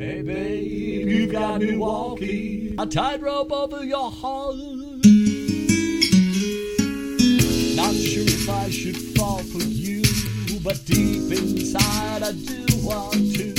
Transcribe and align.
Hey 0.00 0.22
babe, 0.22 1.08
you've 1.08 1.30
got 1.30 1.60
me 1.60 1.76
walking 1.76 2.74
a 2.78 2.86
tightrope 2.86 3.52
over 3.52 3.84
your 3.84 4.10
heart. 4.10 4.56
Not 7.76 7.94
sure 7.94 8.24
if 8.24 8.48
I 8.48 8.70
should 8.70 8.96
fall 8.96 9.40
for 9.40 9.58
you, 9.58 10.00
but 10.64 10.82
deep 10.86 11.30
inside 11.30 12.22
I 12.22 12.32
do 12.32 12.64
want 12.82 13.34
to. 13.36 13.54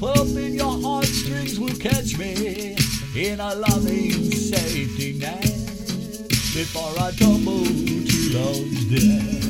Hoping 0.00 0.54
your 0.54 0.76
heartstrings 0.82 1.60
will 1.60 1.76
catch 1.76 2.18
me 2.18 2.76
in 3.14 3.38
a 3.38 3.54
loving 3.54 4.32
safety 4.32 5.20
net 5.20 5.40
before 6.52 6.98
I 6.98 7.12
tumble 7.12 7.64
to 7.64 8.32
love's 8.34 8.84
death. 8.86 9.49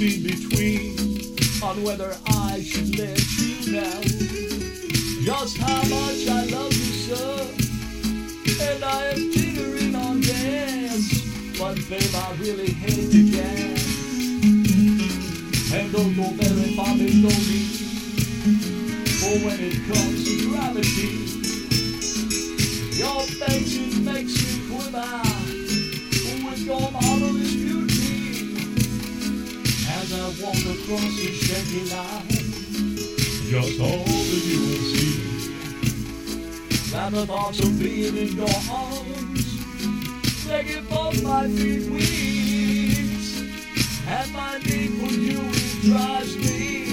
Balancing 0.00 0.22
between. 0.22 0.96
On 1.62 1.82
whether 1.82 2.16
I 2.26 2.62
should 2.62 2.98
let 2.98 3.18
you 3.38 3.72
know. 3.72 4.00
Just 5.22 5.58
how 5.58 5.82
much 5.88 6.26
I 6.26 6.46
love 6.46 6.72
you, 6.72 6.92
sir. 7.06 7.46
And 8.64 8.84
I 8.84 9.04
am 9.10 9.30
teetering 9.32 9.94
on 9.94 10.20
dance, 10.22 11.58
but 11.58 11.76
babe, 11.88 12.14
I 12.14 12.34
really 12.40 12.72
hate 12.72 13.10
to 13.12 13.30
dance. 13.30 13.84
And 15.72 15.92
don't 15.92 16.16
go 16.16 16.30
very 16.30 16.74
far 16.74 16.96
below 16.96 17.36
me, 17.48 17.60
for 19.20 19.34
when 19.44 19.60
it 19.60 19.76
comes 19.86 20.24
to 20.24 20.34
gravity, 20.48 21.12
your 22.96 23.22
face 23.22 23.98
makes 23.98 24.34
me 24.46 24.52
quiver 24.68 25.30
with 26.50 26.60
your 26.60 26.90
marvelous 26.90 27.19
shaky 30.98 31.84
line, 31.90 32.26
just 33.48 33.80
all 33.80 34.04
that 34.04 34.42
you 34.44 34.60
will 34.60 34.84
see. 34.90 35.14
That 36.90 37.12
the 37.12 37.26
thoughts 37.26 37.60
of 37.60 37.78
being 37.78 38.16
in 38.16 38.36
your 38.36 38.48
arms, 38.68 40.46
they 40.48 40.64
give 40.64 40.88
both 40.90 41.22
my 41.22 41.46
feet 41.46 41.88
wings, 41.88 43.40
and 44.08 44.32
my 44.32 44.58
need 44.58 44.90
for 44.98 45.12
you 45.14 45.40
it 45.52 45.82
drives 45.82 46.36
me 46.36 46.86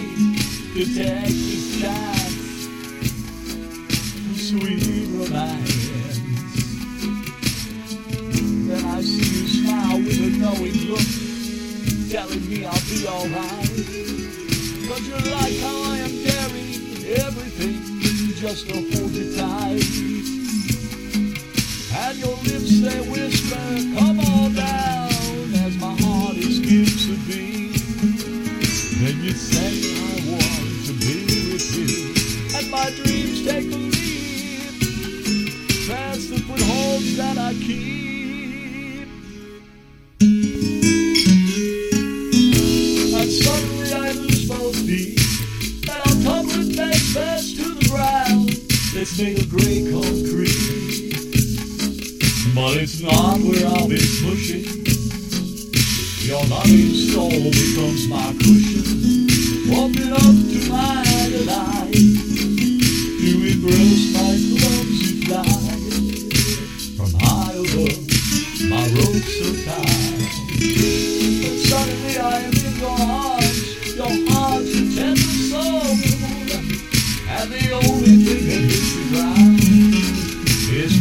to 0.73 0.85
take 0.93 1.25
this 1.25 1.81
chance, 1.81 2.35
sweet 4.47 5.07
romance. 5.09 6.19
Then 8.67 8.85
I 8.85 9.01
see 9.01 9.39
you 9.39 9.47
smile 9.47 9.97
with 9.97 10.19
a 10.19 10.29
knowing 10.37 10.77
look, 10.87 11.26
telling 12.09 12.47
me 12.47 12.65
I'll 12.65 12.79
be 12.87 13.05
alright. 13.05 13.67
Cause 14.87 15.03
you 15.07 15.15
like 15.29 15.57
how 15.59 15.77
I 15.91 15.97
am 15.97 16.13
daring 16.23 16.71
everything 17.19 17.75
just 18.35 18.69
to 18.69 18.75
hold 18.75 19.11
you 19.11 19.35
tight. 19.35 19.83
And 21.99 22.17
your 22.17 22.37
lips 22.47 22.79
they 22.79 23.01
whisper, 23.11 23.99
come 23.99 24.19
on 24.19 24.53
down, 24.53 25.09
as 25.65 25.75
my 25.81 25.95
heart 25.99 26.37
is 26.37 26.59
gives 26.59 27.07
to 27.07 27.15
be. 27.27 27.73
Then 29.03 29.23
you 29.23 29.31
say 29.31 29.73
I 29.97 30.13
want 30.31 30.85
to 30.87 30.93
be 30.93 31.51
with 31.51 31.67
you, 31.75 32.57
and 32.57 32.71
my 32.71 32.89
dreams 33.03 33.43
take 33.45 33.65
a 33.65 33.75
leap. 33.75 34.63
Past 35.89 36.29
the 36.29 36.39
footholds 36.39 37.17
that 37.17 37.37
I 37.37 37.53
keep. 37.53 38.06
Feet, 44.97 45.89
and 45.89 46.01
I'm 46.05 46.23
tumbling 46.23 46.73
face 46.73 47.13
first 47.13 47.57
to 47.57 47.73
the 47.75 47.89
ground. 47.89 48.49
It's 48.49 49.17
made 49.19 49.39
of 49.39 49.49
gray 49.49 49.85
concrete, 49.91 51.13
but 52.55 52.77
it's 52.77 53.01
not 53.01 53.39
where 53.39 53.67
I'll 53.67 53.87
be 53.87 54.01
pushing. 54.25 54.65
Your 56.25 56.43
loving 56.47 56.93
soul 57.11 57.29
becomes 57.29 58.07
my 58.07 58.33
cushion, 58.41 59.29
open 59.71 60.13
up 60.13 60.35
to 60.51 60.59
my 60.69 61.03
delight, 61.29 61.93
to 63.21 63.31
embrace 63.53 64.13
my 64.13 64.33
clumsy 64.57 65.11
flight 65.25 65.73
from 66.97 67.11
high 67.21 67.53
above 67.53 67.97
my 68.69 68.83
rope 68.97 69.23
so 69.23 69.47
tight. 69.65 69.96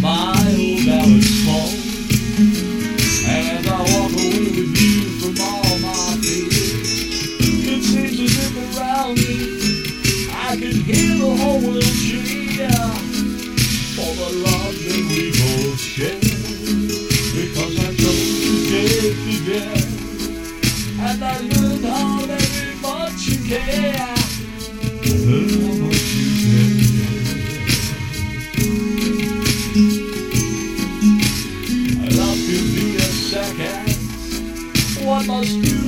My 0.01 0.33
old. 0.89 1.73
As 3.29 3.67
I 3.67 3.79
walk 3.93 4.13
away 4.13 4.51
with 4.55 4.77
you 4.81 4.97
from 5.21 5.35
all 5.41 5.79
my 5.79 6.17
fears, 6.23 7.39
it 7.41 7.83
seems 7.83 8.19
as 8.21 8.35
if 8.45 8.79
around 8.79 9.15
me 9.17 9.33
I 10.33 10.57
can 10.57 10.77
hear 10.89 11.19
the 11.19 11.33
whole 11.41 11.61
world 11.61 11.83
cheer 11.83 12.69
for 13.97 14.11
the 14.21 14.29
love 14.45 14.77
that 14.87 15.03
we 15.11 15.23
both 15.33 15.81
share. 15.81 16.21
Because 17.35 17.79
I 17.79 17.97
and 21.09 21.23
I 21.23 21.89
how 21.89 22.27
very 22.27 22.75
much 22.81 23.27
you 23.29 23.49
care. 23.49 24.16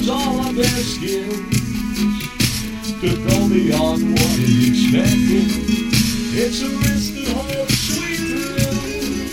All 0.09 0.41
of 0.41 0.55
their 0.55 0.65
skills 0.65 1.29
to 3.01 3.11
go 3.27 3.49
beyond 3.49 4.13
what 4.13 4.39
is 4.39 4.69
expected. 4.69 5.49
It's 6.33 6.63
a 6.63 6.69
risk 6.69 7.15
that 7.15 7.29
holds 7.37 7.79
sweet 7.79 8.17
thrills. 8.17 9.33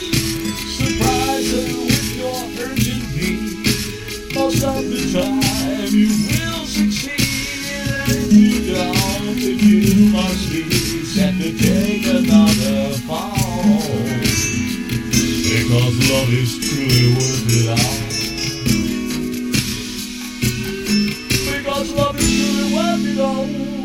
Surprise 0.75 1.47
her 1.52 1.68
with 1.85 2.09
your 2.19 2.40
urgent 2.66 3.03
need. 3.16 4.35
Most 4.35 4.64
of 4.64 4.84
the 4.84 5.02
time 5.14 5.94
you 5.94 6.09
will 6.28 6.66
succeed. 6.66 7.16
And 8.08 8.31
you 8.34 8.74
don't, 8.74 9.40
then 9.40 9.58
you 9.59 10.12
must 10.12 10.50
be 10.52 10.64
set 11.03 11.34
to 11.41 11.50
take 11.58 12.06
another 12.08 12.94
fall. 13.08 13.31
Because 15.46 15.96
love 16.09 16.31
is 16.34 16.59
truly 16.59 17.14
worth 17.16 17.47
it 17.50 17.69
all. 17.69 18.04
alone. 23.45 23.84